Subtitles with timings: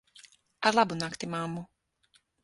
[0.67, 1.63] Ar labu nakti, mammu.